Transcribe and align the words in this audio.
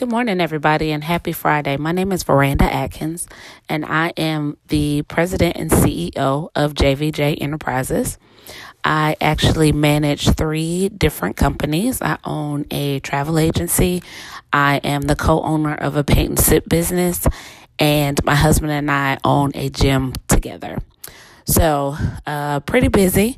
Good 0.00 0.08
morning, 0.08 0.40
everybody, 0.40 0.92
and 0.92 1.04
happy 1.04 1.32
Friday. 1.32 1.76
My 1.76 1.92
name 1.92 2.10
is 2.10 2.22
Veranda 2.22 2.64
Atkins, 2.64 3.28
and 3.68 3.84
I 3.84 4.14
am 4.16 4.56
the 4.68 5.02
president 5.02 5.58
and 5.58 5.70
CEO 5.70 6.48
of 6.54 6.72
JVJ 6.72 7.36
Enterprises. 7.38 8.16
I 8.82 9.14
actually 9.20 9.72
manage 9.72 10.30
three 10.30 10.88
different 10.88 11.36
companies. 11.36 12.00
I 12.00 12.16
own 12.24 12.64
a 12.70 13.00
travel 13.00 13.38
agency, 13.38 14.02
I 14.54 14.78
am 14.78 15.02
the 15.02 15.16
co 15.16 15.42
owner 15.42 15.74
of 15.74 15.96
a 15.96 16.02
paint 16.02 16.30
and 16.30 16.40
sip 16.40 16.66
business, 16.66 17.26
and 17.78 18.18
my 18.24 18.36
husband 18.36 18.72
and 18.72 18.90
I 18.90 19.18
own 19.22 19.52
a 19.54 19.68
gym 19.68 20.14
together. 20.28 20.78
So, 21.44 21.98
uh, 22.26 22.60
pretty 22.60 22.88
busy, 22.88 23.36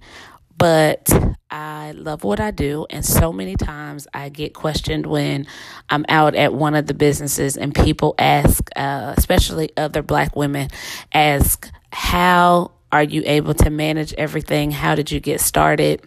but 0.62 1.10
I 1.50 1.90
love 1.90 2.22
what 2.22 2.38
I 2.38 2.52
do. 2.52 2.86
And 2.88 3.04
so 3.04 3.32
many 3.32 3.56
times 3.56 4.06
I 4.14 4.28
get 4.28 4.54
questioned 4.54 5.06
when 5.06 5.48
I'm 5.90 6.04
out 6.08 6.36
at 6.36 6.54
one 6.54 6.76
of 6.76 6.86
the 6.86 6.94
businesses 6.94 7.56
and 7.56 7.74
people 7.74 8.14
ask, 8.16 8.70
uh, 8.76 9.12
especially 9.16 9.70
other 9.76 10.02
black 10.02 10.36
women, 10.36 10.68
ask, 11.12 11.68
How 11.92 12.70
are 12.92 13.02
you 13.02 13.24
able 13.26 13.54
to 13.54 13.70
manage 13.70 14.14
everything? 14.14 14.70
How 14.70 14.94
did 14.94 15.10
you 15.10 15.18
get 15.18 15.40
started? 15.40 16.00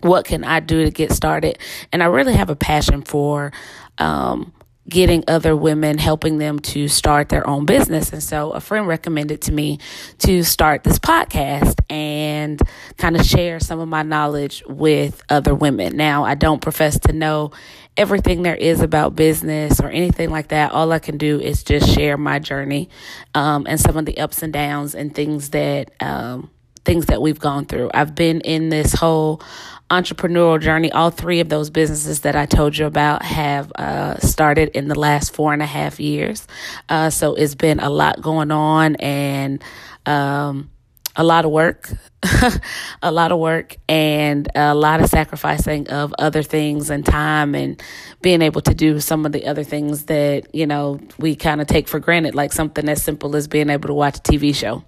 What 0.00 0.24
can 0.24 0.44
I 0.44 0.60
do 0.60 0.84
to 0.84 0.90
get 0.90 1.12
started? 1.12 1.58
And 1.92 2.02
I 2.02 2.06
really 2.06 2.32
have 2.32 2.48
a 2.48 2.56
passion 2.56 3.02
for 3.02 3.52
um, 3.98 4.54
getting 4.88 5.24
other 5.28 5.56
women, 5.56 5.96
helping 5.98 6.38
them 6.38 6.58
to 6.58 6.88
start 6.88 7.30
their 7.30 7.46
own 7.46 7.64
business. 7.64 8.12
And 8.12 8.22
so 8.22 8.50
a 8.50 8.60
friend 8.60 8.86
recommended 8.86 9.40
to 9.42 9.52
me 9.52 9.78
to 10.18 10.42
start 10.42 10.84
this 10.84 10.98
podcast 10.98 11.80
and 11.88 12.60
kind 12.98 13.16
of 13.16 13.24
share 13.24 13.60
some 13.60 13.80
of 13.80 13.88
my 13.88 14.02
knowledge 14.02 14.62
with 14.68 15.22
other 15.30 15.54
women. 15.54 15.96
Now, 15.96 16.24
I 16.24 16.34
don't 16.34 16.60
profess 16.60 16.98
to 17.00 17.12
know 17.12 17.52
everything 17.96 18.42
there 18.42 18.56
is 18.56 18.80
about 18.80 19.14
business 19.14 19.80
or 19.80 19.88
anything 19.88 20.30
like 20.30 20.48
that. 20.48 20.72
All 20.72 20.92
I 20.92 20.98
can 20.98 21.16
do 21.16 21.40
is 21.40 21.62
just 21.62 21.88
share 21.94 22.18
my 22.18 22.38
journey 22.38 22.90
um, 23.34 23.66
and 23.68 23.80
some 23.80 23.96
of 23.96 24.04
the 24.04 24.18
ups 24.18 24.42
and 24.42 24.52
downs 24.52 24.94
and 24.94 25.14
things 25.14 25.50
that 25.50 25.92
um, 26.00 26.50
things 26.84 27.06
that 27.06 27.22
we've 27.22 27.38
gone 27.38 27.64
through. 27.64 27.90
I've 27.94 28.14
been 28.14 28.40
in 28.42 28.68
this 28.68 28.92
whole 28.92 29.40
entrepreneurial 29.90 30.60
journey. 30.60 30.90
All 30.92 31.10
three 31.10 31.40
of 31.40 31.48
those 31.48 31.70
businesses 31.70 32.20
that 32.20 32.36
I 32.36 32.46
told 32.46 32.76
you 32.76 32.86
about 32.86 33.22
have 33.22 33.70
uh, 33.72 34.18
started 34.18 34.70
in 34.70 34.88
the 34.88 34.98
last 34.98 35.34
four 35.34 35.52
and 35.52 35.62
a 35.62 35.66
half 35.66 36.00
years. 36.00 36.46
Uh, 36.88 37.10
so 37.10 37.34
it's 37.34 37.54
been 37.54 37.80
a 37.80 37.90
lot 37.90 38.20
going 38.20 38.50
on 38.50 38.96
and 38.96 39.62
um, 40.06 40.70
a 41.16 41.22
lot 41.22 41.44
of 41.44 41.50
work, 41.50 41.90
a 43.02 43.12
lot 43.12 43.30
of 43.30 43.38
work, 43.38 43.76
and 43.88 44.48
a 44.54 44.74
lot 44.74 45.00
of 45.00 45.08
sacrificing 45.08 45.88
of 45.88 46.14
other 46.18 46.42
things 46.42 46.90
and 46.90 47.04
time 47.04 47.54
and 47.54 47.80
being 48.20 48.42
able 48.42 48.60
to 48.62 48.74
do 48.74 49.00
some 49.00 49.24
of 49.24 49.32
the 49.32 49.46
other 49.46 49.64
things 49.64 50.06
that, 50.06 50.52
you 50.54 50.66
know, 50.66 50.98
we 51.18 51.36
kind 51.36 51.60
of 51.60 51.66
take 51.66 51.88
for 51.88 52.00
granted, 52.00 52.34
like 52.34 52.52
something 52.52 52.88
as 52.88 53.02
simple 53.02 53.36
as 53.36 53.46
being 53.46 53.70
able 53.70 53.88
to 53.88 53.94
watch 53.94 54.18
a 54.18 54.22
TV 54.22 54.54
show. 54.54 54.82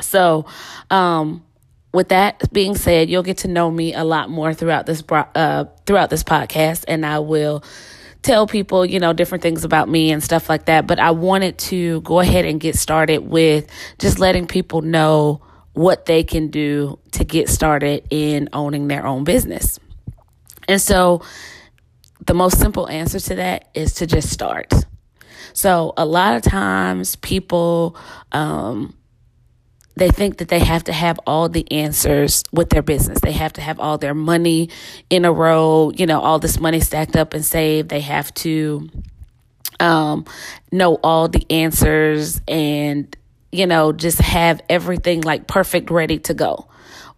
So, 0.00 0.46
um, 0.90 1.44
with 1.92 2.08
that 2.10 2.52
being 2.52 2.76
said, 2.76 3.10
you'll 3.10 3.22
get 3.22 3.38
to 3.38 3.48
know 3.48 3.70
me 3.70 3.94
a 3.94 4.04
lot 4.04 4.30
more 4.30 4.54
throughout 4.54 4.86
this 4.86 5.02
uh, 5.10 5.64
throughout 5.86 6.10
this 6.10 6.22
podcast, 6.22 6.84
and 6.86 7.04
I 7.04 7.18
will 7.18 7.64
tell 8.22 8.46
people, 8.46 8.84
you 8.84 9.00
know, 9.00 9.12
different 9.12 9.42
things 9.42 9.64
about 9.64 9.88
me 9.88 10.12
and 10.12 10.22
stuff 10.22 10.48
like 10.48 10.66
that. 10.66 10.86
But 10.86 10.98
I 10.98 11.10
wanted 11.10 11.58
to 11.58 12.00
go 12.02 12.20
ahead 12.20 12.44
and 12.44 12.60
get 12.60 12.76
started 12.76 13.18
with 13.18 13.68
just 13.98 14.18
letting 14.18 14.46
people 14.46 14.82
know 14.82 15.42
what 15.72 16.06
they 16.06 16.22
can 16.22 16.48
do 16.48 16.98
to 17.12 17.24
get 17.24 17.48
started 17.48 18.06
in 18.10 18.48
owning 18.52 18.88
their 18.88 19.06
own 19.06 19.24
business. 19.24 19.78
And 20.68 20.80
so, 20.80 21.22
the 22.26 22.34
most 22.34 22.58
simple 22.60 22.88
answer 22.88 23.18
to 23.18 23.34
that 23.36 23.68
is 23.74 23.94
to 23.94 24.06
just 24.06 24.30
start. 24.30 24.72
So, 25.52 25.94
a 25.96 26.04
lot 26.04 26.36
of 26.36 26.42
times 26.42 27.16
people, 27.16 27.96
um, 28.30 28.94
they 30.00 30.08
think 30.10 30.38
that 30.38 30.48
they 30.48 30.60
have 30.60 30.82
to 30.84 30.94
have 30.94 31.20
all 31.26 31.50
the 31.50 31.70
answers 31.70 32.42
with 32.52 32.70
their 32.70 32.80
business. 32.80 33.20
They 33.20 33.32
have 33.32 33.52
to 33.52 33.60
have 33.60 33.78
all 33.78 33.98
their 33.98 34.14
money 34.14 34.70
in 35.10 35.26
a 35.26 35.32
row, 35.32 35.92
you 35.94 36.06
know, 36.06 36.20
all 36.22 36.38
this 36.38 36.58
money 36.58 36.80
stacked 36.80 37.16
up 37.16 37.34
and 37.34 37.44
saved. 37.44 37.90
They 37.90 38.00
have 38.00 38.32
to 38.36 38.88
um, 39.78 40.24
know 40.72 40.98
all 41.04 41.28
the 41.28 41.44
answers 41.50 42.40
and, 42.48 43.14
you 43.52 43.66
know, 43.66 43.92
just 43.92 44.20
have 44.20 44.62
everything 44.70 45.20
like 45.20 45.46
perfect 45.46 45.90
ready 45.90 46.18
to 46.20 46.32
go. 46.32 46.66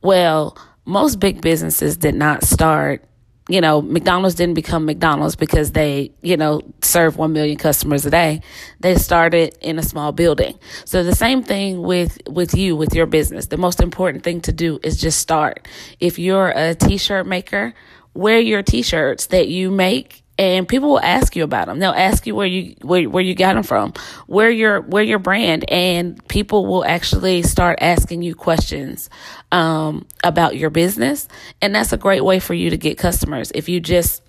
Well, 0.02 0.58
most 0.84 1.20
big 1.20 1.40
businesses 1.40 1.96
did 1.96 2.16
not 2.16 2.42
start 2.42 3.04
you 3.52 3.60
know, 3.60 3.82
McDonald's 3.82 4.34
didn't 4.34 4.54
become 4.54 4.86
McDonald's 4.86 5.36
because 5.36 5.72
they, 5.72 6.10
you 6.22 6.38
know, 6.38 6.62
serve 6.80 7.18
1 7.18 7.34
million 7.34 7.58
customers 7.58 8.06
a 8.06 8.10
day. 8.10 8.40
They 8.80 8.94
started 8.94 9.54
in 9.60 9.78
a 9.78 9.82
small 9.82 10.10
building. 10.10 10.58
So 10.86 11.04
the 11.04 11.14
same 11.14 11.42
thing 11.42 11.82
with, 11.82 12.16
with 12.26 12.54
you, 12.54 12.76
with 12.76 12.94
your 12.94 13.04
business. 13.04 13.48
The 13.48 13.58
most 13.58 13.82
important 13.82 14.24
thing 14.24 14.40
to 14.42 14.52
do 14.52 14.80
is 14.82 14.98
just 14.98 15.18
start. 15.18 15.68
If 16.00 16.18
you're 16.18 16.48
a 16.48 16.74
t-shirt 16.74 17.26
maker, 17.26 17.74
wear 18.14 18.40
your 18.40 18.62
t-shirts 18.62 19.26
that 19.26 19.48
you 19.48 19.70
make 19.70 20.21
and 20.42 20.66
people 20.66 20.88
will 20.88 21.00
ask 21.00 21.36
you 21.36 21.44
about 21.44 21.66
them. 21.66 21.78
They'll 21.78 21.92
ask 21.92 22.26
you 22.26 22.34
where 22.34 22.48
you 22.48 22.74
where 22.82 23.08
where 23.08 23.22
you 23.22 23.32
got 23.32 23.54
them 23.54 23.62
from, 23.62 23.92
where 24.26 24.50
your 24.50 24.80
where 24.80 25.04
your 25.04 25.20
brand, 25.20 25.70
and 25.70 26.26
people 26.26 26.66
will 26.66 26.84
actually 26.84 27.42
start 27.42 27.78
asking 27.80 28.22
you 28.22 28.34
questions 28.34 29.08
um, 29.52 30.04
about 30.24 30.56
your 30.56 30.70
business, 30.70 31.28
and 31.60 31.72
that's 31.72 31.92
a 31.92 31.96
great 31.96 32.24
way 32.24 32.40
for 32.40 32.54
you 32.54 32.70
to 32.70 32.76
get 32.76 32.98
customers 32.98 33.52
if 33.54 33.68
you 33.68 33.78
just 33.78 34.20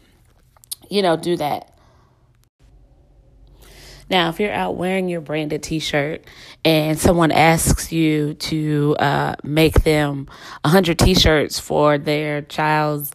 you 0.87 1.01
know 1.01 1.17
do 1.17 1.35
that. 1.37 1.71
Now, 4.07 4.29
if 4.29 4.39
you're 4.39 4.53
out 4.53 4.75
wearing 4.75 5.09
your 5.09 5.21
branded 5.21 5.63
T-shirt 5.63 6.25
and 6.63 6.99
someone 6.99 7.31
asks 7.31 7.91
you 7.91 8.35
to 8.35 8.95
uh, 8.99 9.35
make 9.43 9.81
them 9.81 10.27
100 10.61 10.99
T-shirts 10.99 11.59
for 11.59 11.97
their 11.97 12.43
child's 12.43 13.11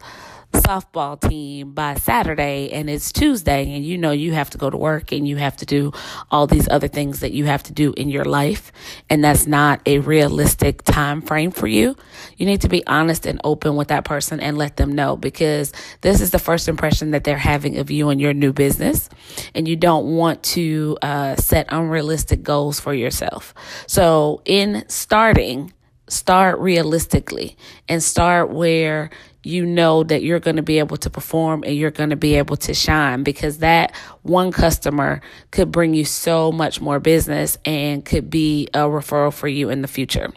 softball 0.53 1.19
team 1.19 1.71
by 1.73 1.95
Saturday 1.95 2.71
and 2.71 2.89
it's 2.89 3.11
Tuesday 3.11 3.75
and 3.75 3.85
you 3.85 3.97
know 3.97 4.11
you 4.11 4.33
have 4.33 4.49
to 4.49 4.57
go 4.57 4.69
to 4.69 4.77
work 4.77 5.11
and 5.11 5.27
you 5.27 5.37
have 5.37 5.55
to 5.57 5.65
do 5.65 5.91
all 6.31 6.47
these 6.47 6.67
other 6.69 6.87
things 6.87 7.19
that 7.21 7.31
you 7.31 7.45
have 7.45 7.63
to 7.63 7.73
do 7.73 7.93
in 7.97 8.09
your 8.09 8.25
life 8.25 8.71
and 9.09 9.23
that's 9.23 9.47
not 9.47 9.81
a 9.85 9.99
realistic 9.99 10.83
time 10.83 11.21
frame 11.21 11.51
for 11.51 11.67
you. 11.67 11.95
You 12.37 12.45
need 12.45 12.61
to 12.61 12.69
be 12.69 12.85
honest 12.87 13.25
and 13.25 13.39
open 13.43 13.75
with 13.75 13.89
that 13.89 14.05
person 14.05 14.39
and 14.39 14.57
let 14.57 14.77
them 14.77 14.93
know 14.93 15.15
because 15.15 15.71
this 16.01 16.21
is 16.21 16.31
the 16.31 16.39
first 16.39 16.67
impression 16.67 17.11
that 17.11 17.23
they're 17.23 17.37
having 17.37 17.77
of 17.77 17.89
you 17.91 18.09
and 18.09 18.19
your 18.19 18.33
new 18.33 18.53
business 18.53 19.09
and 19.55 19.67
you 19.67 19.75
don't 19.75 20.15
want 20.15 20.43
to 20.43 20.97
uh, 21.01 21.35
set 21.35 21.67
unrealistic 21.69 22.43
goals 22.43 22.79
for 22.79 22.93
yourself. 22.93 23.53
So 23.87 24.41
in 24.45 24.83
starting 24.87 25.73
start 26.09 26.59
realistically 26.59 27.57
and 27.87 28.03
start 28.03 28.49
where 28.49 29.09
you 29.43 29.65
know 29.65 30.03
that 30.03 30.21
you're 30.21 30.39
going 30.39 30.57
to 30.57 30.61
be 30.61 30.79
able 30.79 30.97
to 30.97 31.09
perform 31.09 31.63
and 31.63 31.75
you're 31.75 31.91
going 31.91 32.09
to 32.09 32.15
be 32.15 32.35
able 32.35 32.57
to 32.57 32.73
shine 32.73 33.23
because 33.23 33.59
that 33.59 33.95
one 34.21 34.51
customer 34.51 35.21
could 35.51 35.71
bring 35.71 35.93
you 35.93 36.03
so 36.03 36.51
much 36.51 36.81
more 36.81 36.99
business 36.99 37.57
and 37.63 38.03
could 38.03 38.29
be 38.29 38.67
a 38.73 38.79
referral 38.79 39.33
for 39.33 39.47
you 39.47 39.69
in 39.69 39.81
the 39.81 39.87
future. 39.87 40.31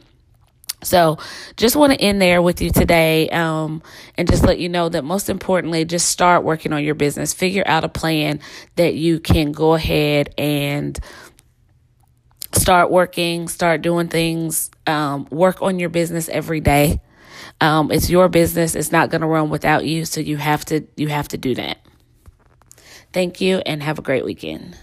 So, 0.84 1.18
just 1.56 1.76
want 1.76 1.92
to 1.92 2.00
end 2.00 2.20
there 2.20 2.42
with 2.42 2.60
you 2.60 2.70
today 2.70 3.28
um, 3.28 3.82
and 4.18 4.28
just 4.28 4.42
let 4.42 4.58
you 4.58 4.68
know 4.68 4.88
that 4.88 5.04
most 5.04 5.30
importantly, 5.30 5.84
just 5.84 6.08
start 6.08 6.42
working 6.42 6.72
on 6.72 6.82
your 6.82 6.96
business. 6.96 7.32
Figure 7.32 7.62
out 7.66 7.84
a 7.84 7.88
plan 7.88 8.40
that 8.74 8.94
you 8.94 9.20
can 9.20 9.52
go 9.52 9.74
ahead 9.74 10.34
and 10.36 10.98
start 12.62 12.90
working, 12.90 13.48
start 13.48 13.82
doing 13.82 14.08
things, 14.08 14.70
um, 14.86 15.26
work 15.30 15.60
on 15.62 15.78
your 15.78 15.88
business 15.88 16.28
every 16.28 16.60
day. 16.60 17.00
Um, 17.60 17.90
it's 17.90 18.08
your 18.08 18.28
business. 18.28 18.74
It's 18.74 18.92
not 18.92 19.10
going 19.10 19.20
to 19.20 19.26
run 19.26 19.50
without 19.50 19.84
you. 19.84 20.04
So 20.04 20.20
you 20.20 20.36
have 20.36 20.64
to, 20.66 20.86
you 20.96 21.08
have 21.08 21.28
to 21.28 21.38
do 21.38 21.54
that. 21.56 21.78
Thank 23.12 23.40
you 23.40 23.58
and 23.66 23.82
have 23.82 23.98
a 23.98 24.02
great 24.02 24.24
weekend. 24.24 24.76